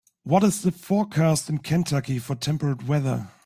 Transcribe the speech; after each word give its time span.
What 0.23 0.43
is 0.43 0.63
the 0.63 0.71
forecast 0.71 1.47
in 1.47 1.59
Kentucky 1.59 2.17
for 2.17 2.33
temperate 2.33 2.85
weather 2.87 3.27